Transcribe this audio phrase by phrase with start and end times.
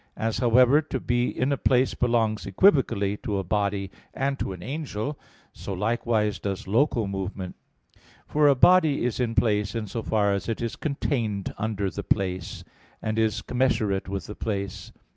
[0.17, 4.63] As, however, to be in a place belongs equivocally to a body and to an
[4.63, 5.19] angel,
[5.53, 7.55] so likewise does local movement.
[8.25, 11.91] For a body is in a place in so far as it is contained under
[11.91, 12.63] the place,
[12.99, 14.91] and is commensurate with the place.